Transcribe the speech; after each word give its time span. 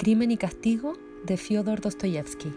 Crimen 0.00 0.30
y 0.30 0.38
Castigo 0.38 0.94
de 1.26 1.36
Fyodor 1.36 1.82
Dostoyevsky. 1.82 2.50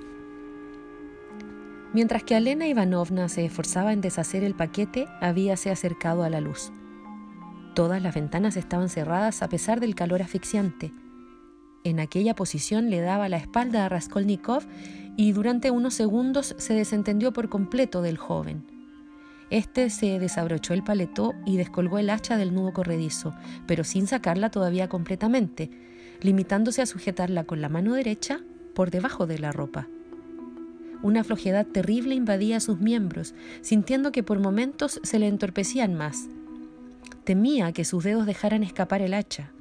Mientras 1.94 2.24
que 2.24 2.38
Alena 2.38 2.68
Ivanovna 2.68 3.28
se 3.28 3.44
esforzaba 3.44 3.92
en 3.92 4.00
deshacer 4.00 4.46
el 4.46 4.56
paquete, 4.56 5.08
habíase 5.20 5.70
acercado 5.70 6.24
a 6.24 6.30
la 6.30 6.40
luz. 6.40 6.72
Todas 7.76 8.02
las 8.02 8.16
ventanas 8.16 8.56
estaban 8.56 8.88
cerradas 8.88 9.44
a 9.44 9.50
pesar 9.50 9.82
del 9.82 9.94
calor 9.94 10.22
asfixiante. 10.22 10.94
En 11.84 12.00
aquella 12.00 12.34
posición 12.34 12.90
le 12.90 13.02
daba 13.02 13.28
la 13.28 13.36
espalda 13.36 13.86
a 13.86 13.90
Raskolnikov 13.90 14.64
y 15.18 15.34
durante 15.34 15.70
unos 15.70 15.96
segundos 15.96 16.56
se 16.58 16.74
desentendió 16.76 17.34
por 17.34 17.50
completo 17.50 18.02
del 18.02 18.18
joven. 18.18 18.66
Este 19.50 19.90
se 19.90 20.18
desabrochó 20.18 20.74
el 20.74 20.86
paletó 20.86 21.34
y 21.46 21.58
descolgó 21.58 22.00
el 22.00 22.10
hacha 22.10 22.38
del 22.38 22.54
nudo 22.54 22.72
corredizo, 22.72 23.36
pero 23.68 23.84
sin 23.84 24.08
sacarla 24.08 24.50
todavía 24.50 24.88
completamente, 24.88 25.93
limitándose 26.24 26.82
a 26.82 26.86
sujetarla 26.86 27.44
con 27.44 27.62
la 27.62 27.70
mano 27.70 27.94
derecha 27.94 28.40
por 28.74 28.90
debajo 28.90 29.28
de 29.28 29.38
la 29.38 29.52
ropa. 29.52 29.88
Una 31.04 31.24
flojedad 31.24 31.68
terrible 31.68 32.16
invadía 32.16 32.62
sus 32.62 32.80
miembros, 32.80 33.36
sintiendo 33.62 34.14
que 34.14 34.24
por 34.24 34.40
momentos 34.40 35.02
se 35.04 35.20
le 35.20 35.28
entorpecían 35.28 35.94
más. 35.94 36.30
Temía 37.26 37.74
que 37.74 37.84
sus 37.84 38.06
dedos 38.06 38.26
dejaran 38.26 38.64
escapar 38.64 39.02
el 39.02 39.14
hacha. 39.14 39.52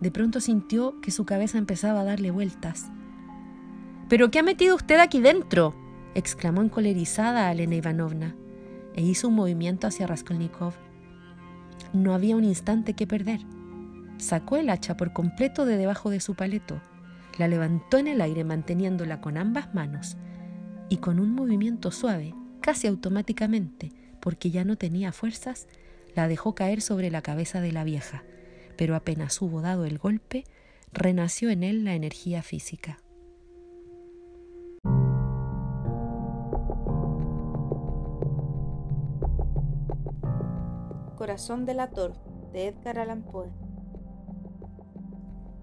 De 0.00 0.10
pronto 0.10 0.40
sintió 0.40 1.00
que 1.00 1.12
su 1.12 1.24
cabeza 1.24 1.56
empezaba 1.56 2.00
a 2.00 2.04
darle 2.04 2.32
vueltas. 2.32 2.90
¿Pero 4.08 4.30
qué 4.30 4.40
ha 4.40 4.42
metido 4.42 4.76
usted 4.76 4.98
aquí 4.98 5.20
dentro? 5.20 5.74
exclamó 6.14 6.62
encolerizada 6.62 7.52
Elena 7.52 7.76
Ivanovna, 7.76 8.34
e 8.94 9.02
hizo 9.02 9.28
un 9.28 9.34
movimiento 9.34 9.86
hacia 9.86 10.06
Raskolnikov. 10.06 10.74
No 11.92 12.14
había 12.14 12.36
un 12.36 12.44
instante 12.44 12.94
que 12.94 13.06
perder. 13.06 13.40
Sacó 14.18 14.56
el 14.56 14.70
hacha 14.70 14.96
por 14.96 15.12
completo 15.12 15.66
de 15.66 15.76
debajo 15.76 16.10
de 16.10 16.20
su 16.20 16.34
paleto, 16.34 16.80
la 17.38 17.48
levantó 17.48 17.98
en 17.98 18.08
el 18.08 18.20
aire 18.20 18.44
manteniéndola 18.44 19.20
con 19.20 19.36
ambas 19.36 19.74
manos 19.74 20.16
y 20.88 20.98
con 20.98 21.20
un 21.20 21.34
movimiento 21.34 21.90
suave, 21.90 22.34
casi 22.60 22.86
automáticamente, 22.86 23.92
porque 24.20 24.50
ya 24.50 24.64
no 24.64 24.76
tenía 24.76 25.12
fuerzas, 25.12 25.68
la 26.14 26.28
dejó 26.28 26.54
caer 26.54 26.80
sobre 26.80 27.10
la 27.10 27.22
cabeza 27.22 27.60
de 27.60 27.72
la 27.72 27.84
vieja, 27.84 28.24
pero 28.76 28.96
apenas 28.96 29.40
hubo 29.42 29.60
dado 29.60 29.84
el 29.84 29.98
golpe, 29.98 30.44
renació 30.92 31.50
en 31.50 31.62
él 31.62 31.84
la 31.84 31.94
energía 31.94 32.42
física. 32.42 32.98
Corazón 41.16 41.66
delator 41.66 42.14
de 42.52 42.68
Edgar 42.68 42.98
Allan 42.98 43.22
Poe 43.22 43.65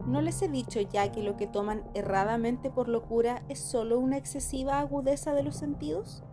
¿No 0.05 0.21
les 0.21 0.41
he 0.41 0.49
dicho 0.49 0.81
ya 0.81 1.13
que 1.13 1.23
lo 1.23 1.37
que 1.37 1.47
toman 1.47 1.81
erradamente 1.93 2.69
por 2.69 2.89
locura 2.89 3.41
es 3.47 3.59
solo 3.59 3.99
una 3.99 4.17
excesiva 4.17 4.79
agudeza 4.79 5.33
de 5.33 5.43
los 5.43 5.55
sentidos? 5.55 6.23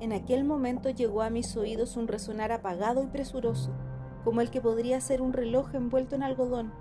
En 0.00 0.12
aquel 0.12 0.44
momento 0.44 0.90
llegó 0.90 1.22
a 1.22 1.30
mis 1.30 1.56
oídos 1.56 1.96
un 1.96 2.08
resonar 2.08 2.52
apagado 2.52 3.02
y 3.02 3.06
presuroso, 3.06 3.70
como 4.22 4.42
el 4.42 4.50
que 4.50 4.60
podría 4.60 5.00
ser 5.00 5.22
un 5.22 5.32
reloj 5.32 5.74
envuelto 5.74 6.14
en 6.14 6.22
algodón. 6.22 6.74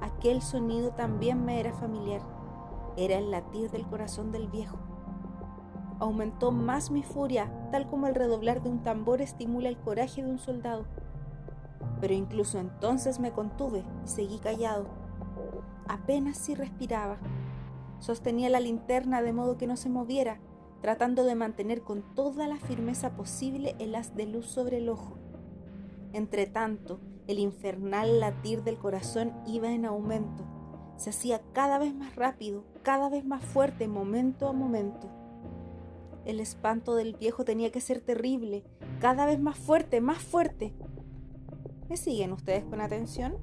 Aquel 0.00 0.40
sonido 0.40 0.92
también 0.92 1.44
me 1.44 1.60
era 1.60 1.74
familiar. 1.74 2.22
Era 2.96 3.18
el 3.18 3.30
latir 3.30 3.70
del 3.70 3.86
corazón 3.86 4.32
del 4.32 4.48
viejo. 4.48 4.78
Aumentó 6.00 6.50
más 6.50 6.90
mi 6.90 7.02
furia, 7.02 7.52
tal 7.72 7.88
como 7.88 8.06
el 8.06 8.14
redoblar 8.14 8.62
de 8.62 8.70
un 8.70 8.82
tambor 8.82 9.20
estimula 9.20 9.68
el 9.68 9.76
coraje 9.76 10.22
de 10.22 10.30
un 10.30 10.38
soldado 10.38 10.86
pero 12.00 12.14
incluso 12.14 12.58
entonces 12.58 13.20
me 13.20 13.32
contuve 13.32 13.84
y 14.04 14.08
seguí 14.08 14.38
callado. 14.38 14.86
Apenas 15.88 16.36
si 16.36 16.54
respiraba. 16.54 17.18
Sostenía 17.98 18.48
la 18.50 18.60
linterna 18.60 19.22
de 19.22 19.32
modo 19.32 19.58
que 19.58 19.66
no 19.66 19.76
se 19.76 19.88
moviera, 19.88 20.40
tratando 20.80 21.24
de 21.24 21.34
mantener 21.34 21.82
con 21.82 22.02
toda 22.14 22.46
la 22.46 22.56
firmeza 22.56 23.16
posible 23.16 23.74
el 23.78 23.94
haz 23.94 24.14
de 24.14 24.26
luz 24.26 24.46
sobre 24.46 24.78
el 24.78 24.88
ojo. 24.88 25.18
Entre 26.12 26.46
tanto, 26.46 27.00
el 27.26 27.38
infernal 27.38 28.20
latir 28.20 28.62
del 28.62 28.78
corazón 28.78 29.34
iba 29.46 29.70
en 29.70 29.84
aumento. 29.84 30.44
Se 30.96 31.10
hacía 31.10 31.42
cada 31.52 31.78
vez 31.78 31.94
más 31.94 32.16
rápido, 32.16 32.64
cada 32.82 33.08
vez 33.08 33.24
más 33.24 33.44
fuerte, 33.44 33.86
momento 33.88 34.48
a 34.48 34.52
momento. 34.52 35.08
El 36.24 36.40
espanto 36.40 36.94
del 36.94 37.14
viejo 37.14 37.44
tenía 37.44 37.70
que 37.70 37.80
ser 37.80 38.00
terrible, 38.00 38.64
cada 39.00 39.26
vez 39.26 39.40
más 39.40 39.56
fuerte, 39.58 40.00
más 40.00 40.18
fuerte. 40.18 40.74
¿Me 41.88 41.96
siguen 41.96 42.32
ustedes 42.32 42.64
con 42.64 42.82
atención? 42.82 43.36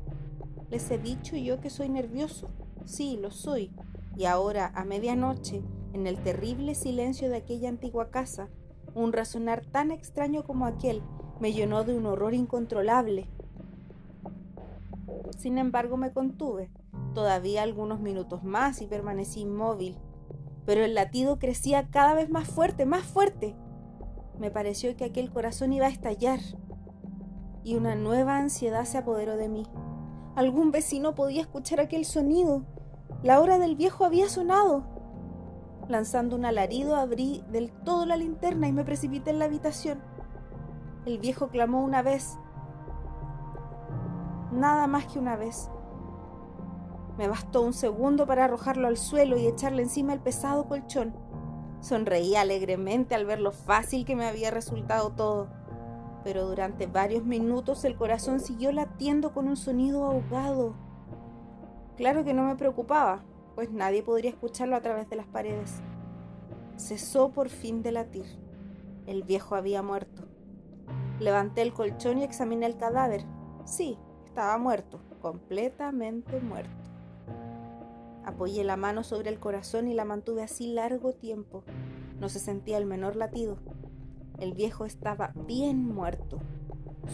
Les 0.70 0.92
he 0.92 1.00
dicho 1.00 1.36
yo 1.36 1.60
que 1.60 1.72
soy 1.72 1.90
nervioso. 1.90 2.50
Sí, 2.86 3.18
lo 3.20 3.32
soy. 3.32 3.72
Y 4.16 4.26
ahora, 4.26 4.72
a 4.76 4.86
medianoche, 4.86 5.64
en 5.94 6.06
el 6.06 6.20
terrible 6.20 6.76
silencio 6.76 7.28
de 7.30 7.38
aquella 7.38 7.70
antigua 7.70 8.12
casa, 8.12 8.50
un 8.94 9.14
razonar 9.14 9.66
tan 9.66 9.90
extraño 9.90 10.44
como 10.44 10.68
aquel 10.68 11.02
me 11.40 11.54
llenó 11.54 11.84
de 11.84 11.98
un 11.98 12.06
horror 12.06 12.36
incontrolable. 12.36 13.28
Sin 15.38 15.58
embargo, 15.58 15.98
me 15.98 16.14
contuve, 16.14 16.70
todavía 17.16 17.64
algunos 17.64 18.00
minutos 18.00 18.44
más 18.44 18.82
y 18.82 18.86
permanecí 18.88 19.42
inmóvil. 19.42 19.98
Pero 20.68 20.86
el 20.86 20.94
latido 20.94 21.40
crecía 21.40 21.90
cada 21.90 22.14
vez 22.14 22.30
más 22.30 22.48
fuerte, 22.48 22.86
más 22.86 23.04
fuerte. 23.04 23.56
Me 24.40 24.52
pareció 24.52 24.96
que 24.96 25.06
aquel 25.06 25.32
corazón 25.32 25.74
iba 25.74 25.88
a 25.88 25.90
estallar 25.90 26.40
y 27.66 27.76
una 27.76 27.96
nueva 27.96 28.38
ansiedad 28.38 28.86
se 28.86 29.00
apoderó 29.00 29.38
de 29.38 29.50
mí. 29.50 29.66
Algún 30.36 30.70
vecino 30.70 31.16
podía 31.16 31.42
escuchar 31.42 31.80
aquel 31.80 32.06
sonido. 32.06 32.62
La 33.24 33.42
hora 33.42 33.58
del 33.58 33.76
viejo 33.76 34.06
había 34.06 34.30
sonado. 34.30 34.84
Lanzando 35.90 36.36
un 36.36 36.46
alarido 36.46 36.96
abrí 36.96 37.44
del 37.50 37.72
todo 37.72 38.06
la 38.06 38.18
linterna 38.18 38.68
y 38.68 38.72
me 38.72 38.86
precipité 38.86 39.32
en 39.32 39.40
la 39.40 39.46
habitación. 39.46 40.00
El 41.08 41.18
viejo 41.18 41.48
clamó 41.48 41.84
una 41.84 42.04
vez. 42.04 42.38
Nada 44.52 44.86
más 44.86 45.08
que 45.08 45.18
una 45.18 45.36
vez. 45.36 45.72
Me 47.18 47.28
bastó 47.28 47.64
un 47.64 47.74
segundo 47.74 48.28
para 48.28 48.46
arrojarlo 48.46 48.88
al 48.88 48.98
suelo 48.98 49.38
y 49.38 49.48
echarle 49.48 49.82
encima 49.82 50.14
el 50.14 50.20
pesado 50.20 50.68
colchón. 50.68 51.16
Sonreí 51.80 52.36
alegremente 52.36 53.16
al 53.16 53.26
ver 53.26 53.40
lo 53.40 53.52
fácil 53.52 54.06
que 54.06 54.16
me 54.16 54.28
había 54.28 54.52
resultado 54.52 55.14
todo 55.14 55.65
pero 56.26 56.48
durante 56.48 56.88
varios 56.88 57.24
minutos 57.24 57.86
el 57.86 57.96
corazón 57.96 58.40
siguió 58.40 58.72
latiendo 58.72 59.32
con 59.32 59.48
un 59.48 59.56
sonido 59.56 60.06
ahogado. 60.06 60.74
Claro 61.98 62.24
que 62.24 62.34
no 62.34 62.42
me 62.42 62.56
preocupaba, 62.56 63.24
pues 63.54 63.70
nadie 63.70 64.02
podría 64.02 64.32
escucharlo 64.32 64.76
a 64.76 64.82
través 64.82 65.08
de 65.08 65.18
las 65.18 65.28
paredes. 65.28 65.84
Cesó 66.78 67.30
por 67.30 67.50
fin 67.50 67.84
de 67.84 67.92
latir. 67.92 68.26
El 69.06 69.22
viejo 69.22 69.54
había 69.54 69.84
muerto. 69.84 70.24
Levanté 71.20 71.62
el 71.62 71.74
colchón 71.74 72.18
y 72.18 72.24
examiné 72.24 72.66
el 72.66 72.76
cadáver. 72.76 73.24
Sí, 73.66 74.00
estaba 74.26 74.58
muerto, 74.58 75.02
completamente 75.22 76.42
muerto. 76.42 76.90
Apoyé 78.26 78.64
la 78.64 78.78
mano 78.78 79.04
sobre 79.04 79.30
el 79.30 79.40
corazón 79.40 79.88
y 79.88 79.94
la 79.94 80.06
mantuve 80.06 80.42
así 80.42 80.74
largo 80.74 81.14
tiempo. 81.14 81.64
No 82.20 82.30
se 82.30 82.40
sentía 82.40 82.80
el 82.80 82.88
menor 82.88 83.16
latido. 83.16 83.60
El 84.40 84.54
viejo 84.54 84.86
estaba 84.86 85.34
bien 85.48 85.88
muerto. 85.88 86.40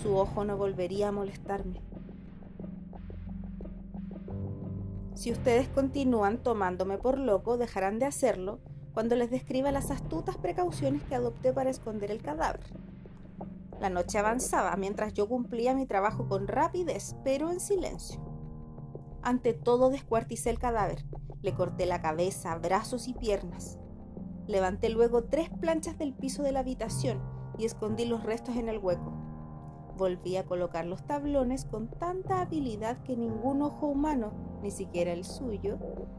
Su 0.02 0.16
ojo 0.16 0.44
no 0.44 0.58
volvería 0.58 1.10
a 1.10 1.12
molestarme. 1.12 1.82
Si 5.14 5.32
ustedes 5.32 5.68
continúan 5.68 6.42
tomándome 6.42 6.98
por 6.98 7.20
loco, 7.20 7.58
dejarán 7.58 8.00
de 8.00 8.06
hacerlo 8.06 8.60
cuando 8.94 9.16
les 9.16 9.30
describa 9.30 9.72
las 9.72 9.92
astutas 9.92 10.38
precauciones 10.38 11.04
que 11.04 11.16
adopté 11.16 11.54
para 11.54 11.70
esconder 11.70 12.12
el 12.12 12.22
cadáver. 12.22 12.74
La 13.80 13.90
noche 13.90 14.18
avanzaba 14.18 14.76
mientras 14.78 15.14
yo 15.14 15.28
cumplía 15.28 15.76
mi 15.76 15.86
trabajo 15.86 16.28
con 16.28 16.48
rapidez, 16.48 17.16
pero 17.24 17.52
en 17.52 17.60
silencio. 17.60 18.20
Ante 19.22 19.54
todo 19.54 19.90
descuarticé 19.90 20.50
el 20.50 20.60
cadáver, 20.60 21.06
le 21.42 21.54
corté 21.54 21.86
la 21.86 22.02
cabeza, 22.02 22.56
brazos 22.58 23.08
y 23.08 23.14
piernas. 23.14 23.80
Levanté 24.52 24.90
luego 24.90 25.24
tres 25.24 25.50
planchas 25.50 25.98
del 25.98 26.14
piso 26.14 26.44
de 26.44 26.52
la 26.52 26.60
habitación 26.60 27.22
y 27.58 27.64
escondí 27.64 28.04
los 28.04 28.22
restos 28.22 28.58
en 28.58 28.68
el 28.68 28.80
hueco. 28.80 29.14
Volví 29.96 30.36
a 30.36 30.46
colocar 30.46 30.86
los 30.86 31.08
tablones 31.08 31.64
con 31.64 31.88
tanta 31.88 32.42
habilidad 32.42 33.02
que 33.04 33.16
ningún 33.16 33.62
ojo 33.62 33.88
humano, 33.88 34.34
ni 34.62 34.70
siquiera 34.70 35.14
el 35.14 35.24
suyo, 35.24 35.78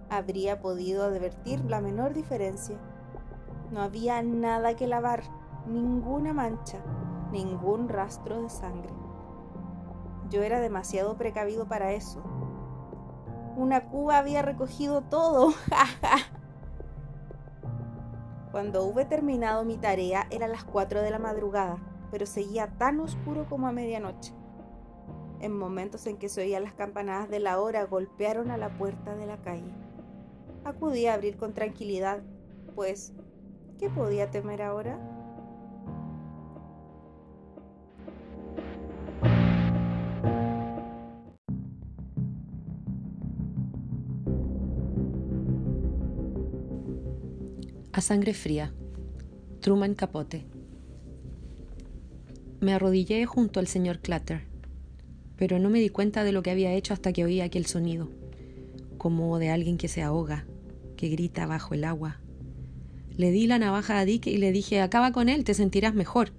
habría 0.09 0.63
podido 0.63 1.05
advertir 1.05 1.63
la 1.67 1.83
menor 1.83 2.15
diferencia. 2.15 2.79
No 3.71 3.83
había 3.83 4.23
nada 4.23 4.77
que 4.77 4.87
lavar, 4.87 5.25
ninguna 5.67 6.33
mancha, 6.33 6.83
ningún 7.33 7.91
rastro 7.91 8.41
de 8.45 8.49
sangre. 8.49 8.95
Yo 10.31 10.43
era 10.43 10.61
demasiado 10.61 11.19
precavido 11.19 11.69
para 11.69 11.93
eso. 11.93 12.23
Una 13.59 13.91
cuba 13.91 14.17
había 14.17 14.41
recogido 14.41 15.03
todo. 15.03 15.53
Cuando 18.53 18.85
hube 18.85 19.07
terminado 19.07 19.65
mi 19.65 19.79
tarea 19.79 20.27
era 20.31 20.47
las 20.47 20.63
4 20.63 21.01
de 21.01 21.11
la 21.11 21.19
madrugada, 21.19 21.79
pero 22.11 22.27
seguía 22.27 22.67
tan 22.77 23.01
oscuro 23.01 23.47
como 23.49 23.67
a 23.67 23.73
medianoche. 23.73 24.35
en 25.41 25.59
momentos 25.59 26.07
en 26.07 26.19
que 26.19 26.29
se 26.29 26.43
oían 26.43 26.63
las 26.63 26.75
campanadas 26.75 27.29
de 27.29 27.41
la 27.41 27.59
hora, 27.59 27.83
golpearon 27.85 28.53
a 28.53 28.57
la 28.57 28.79
puerta 28.79 29.17
de 29.17 29.27
la 29.27 29.39
calle. 29.39 29.73
Acudí 30.65 31.07
a 31.07 31.15
abrir 31.15 31.37
con 31.37 31.53
tranquilidad, 31.53 32.23
pues, 32.77 33.13
¿qué 33.79 33.91
podía 33.91 34.31
temer 34.31 34.63
ahora? 34.63 35.01
A 47.95 48.01
sangre 48.01 48.33
fría. 48.33 48.73
Truman 49.61 49.95
Capote. 49.95 50.47
Me 52.61 52.73
arrodillé 52.73 53.27
junto 53.27 53.61
al 53.61 53.67
señor 53.67 53.99
Clatter, 53.99 54.47
pero 55.37 55.59
no 55.59 55.69
me 55.69 55.79
di 55.79 55.91
cuenta 55.91 56.25
de 56.25 56.33
lo 56.33 56.43
que 56.43 56.51
había 56.51 56.73
hecho 56.73 56.95
hasta 56.95 57.13
que 57.13 57.23
oí 57.23 57.43
aquel 57.43 57.67
sonido, 57.67 58.09
como 58.97 59.39
de 59.39 59.51
alguien 59.51 59.77
que 59.77 59.89
se 59.89 60.01
ahoga, 60.01 60.47
que 60.97 61.11
grita 61.11 61.45
bajo 61.45 61.75
el 61.75 61.85
agua. 61.85 62.19
Le 63.15 63.31
di 63.31 63.47
la 63.47 63.59
navaja 63.59 63.99
a 63.99 64.07
Dick 64.07 64.27
y 64.27 64.39
le 64.39 64.53
dije, 64.53 64.81
acaba 64.81 65.13
con 65.13 65.29
él, 65.29 65.45
te 65.45 65.53
sentirás 65.53 65.93
mejor. 65.93 66.33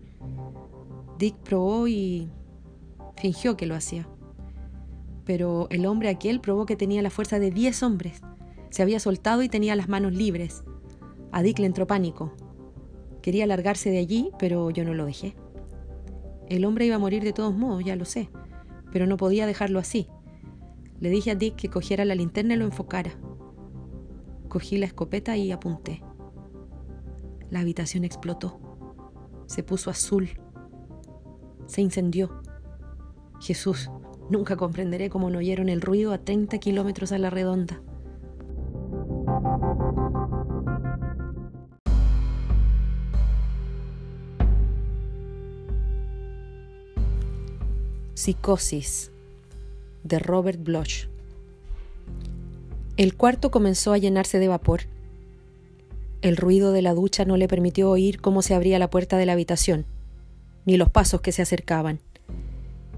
Dick 1.19 1.35
probó 1.35 1.88
y 1.88 2.31
fingió 3.15 3.57
que 3.57 3.67
lo 3.67 3.75
hacía. 3.75 4.07
Pero 5.23 5.67
el 5.69 5.85
hombre 5.85 6.09
aquel 6.09 6.41
probó 6.41 6.65
que 6.65 6.75
tenía 6.75 7.03
la 7.03 7.11
fuerza 7.11 7.38
de 7.38 7.51
diez 7.51 7.83
hombres. 7.83 8.21
Se 8.71 8.81
había 8.81 9.00
soltado 9.00 9.44
y 9.44 9.50
tenía 9.50 9.75
las 9.75 9.88
manos 9.88 10.13
libres. 10.13 10.63
A 11.33 11.41
Dick 11.41 11.57
le 11.57 11.65
entró 11.65 11.88
pánico. 11.88 12.31
Quería 13.24 13.47
largarse 13.47 13.89
de 13.89 13.97
allí, 13.97 14.30
pero 14.38 14.69
yo 14.69 14.85
no 14.85 14.94
lo 14.94 15.06
dejé. 15.06 15.35
El 16.47 16.63
hombre 16.63 16.85
iba 16.85 16.97
a 16.97 17.00
morir 17.00 17.24
de 17.24 17.33
todos 17.33 17.56
modos, 17.56 17.83
ya 17.83 17.95
lo 17.95 18.06
sé, 18.06 18.30
pero 18.91 19.07
no 19.07 19.18
podía 19.18 19.47
dejarlo 19.47 19.80
así. 19.80 20.07
Le 21.00 21.09
dije 21.09 21.31
a 21.31 21.35
Dick 21.35 21.56
que 21.56 21.71
cogiera 21.71 22.06
la 22.06 22.13
linterna 22.13 22.53
y 22.53 22.57
lo 22.57 22.65
enfocara. 22.65 23.12
Cogí 24.47 24.77
la 24.77 24.85
escopeta 24.85 25.35
y 25.35 25.51
apunté. 25.51 26.03
La 27.50 27.62
habitación 27.62 28.03
explotó. 28.03 28.59
Se 29.47 29.63
puso 29.63 29.89
azul. 29.89 30.29
Se 31.65 31.81
incendió. 31.81 32.44
Jesús, 33.41 33.89
nunca 34.29 34.56
comprenderé 34.56 35.09
cómo 35.09 35.31
no 35.31 35.39
oyeron 35.39 35.68
el 35.69 35.81
ruido 35.81 36.13
a 36.13 36.19
30 36.19 36.59
kilómetros 36.59 37.12
a 37.12 37.18
la 37.18 37.31
redonda. 37.31 37.81
Psicosis 48.15 49.12
de 50.04 50.19
Robert 50.19 50.62
Bloch. 50.62 51.07
El 52.95 53.15
cuarto 53.15 53.50
comenzó 53.50 53.92
a 53.92 53.98
llenarse 53.98 54.38
de 54.38 54.48
vapor. 54.48 54.81
El 56.21 56.38
ruido 56.38 56.74
de 56.74 56.83
la 56.83 56.94
ducha 56.94 57.25
no 57.25 57.38
le 57.38 57.48
permitió 57.48 57.89
oír 57.89 58.21
cómo 58.21 58.44
se 58.44 58.54
abría 58.54 58.77
la 58.77 58.92
puerta 58.92 59.18
de 59.18 59.25
la 59.25 59.33
habitación, 59.33 59.88
ni 60.65 60.77
los 60.77 60.92
pasos 60.92 61.21
que 61.21 61.31
se 61.31 61.42
acercaban. 61.42 62.01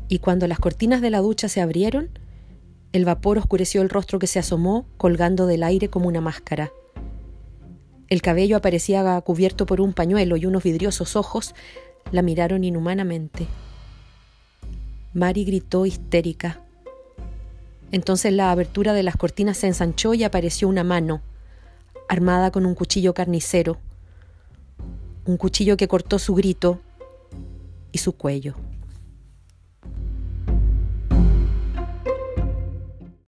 Y 0.10 0.20
cuando 0.20 0.48
las 0.48 0.60
cortinas 0.60 1.00
de 1.00 1.12
la 1.12 1.22
ducha 1.22 1.48
se 1.48 1.62
abrieron, 1.62 2.10
el 2.92 3.06
vapor 3.06 3.38
oscureció 3.38 3.82
el 3.82 3.90
rostro 3.90 4.20
que 4.20 4.28
se 4.28 4.40
asomó, 4.40 4.86
colgando 4.98 5.48
del 5.48 5.64
aire 5.64 5.90
como 5.90 6.10
una 6.10 6.20
máscara. 6.20 6.74
El 8.10 8.22
cabello 8.22 8.58
aparecía 8.58 9.22
cubierto 9.22 9.66
por 9.66 9.80
un 9.80 9.94
pañuelo 9.94 10.36
y 10.36 10.46
unos 10.46 10.64
vidriosos 10.64 11.16
ojos 11.16 11.56
la 12.12 12.22
miraron 12.22 12.66
inhumanamente. 12.66 13.48
Mari 15.16 15.46
gritó 15.46 15.86
histérica. 15.86 16.60
Entonces 17.94 18.34
la 18.34 18.52
abertura 18.52 18.92
de 18.92 19.02
las 19.02 19.16
cortinas 19.16 19.56
se 19.56 19.68
ensanchó 19.68 20.14
y 20.14 20.26
apareció 20.26 20.68
una 20.68 20.84
mano, 20.84 21.22
armada 22.10 22.52
con 22.52 22.66
un 22.66 22.76
cuchillo 22.76 23.14
carnicero, 23.14 23.78
un 25.24 25.38
cuchillo 25.38 25.78
que 25.78 25.88
cortó 25.88 26.20
su 26.20 26.36
grito 26.36 26.82
y 27.94 28.00
su 28.00 28.12
cuello. 28.12 28.56